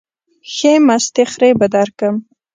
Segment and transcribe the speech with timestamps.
[0.53, 2.15] ښې مستې خرې به درکم.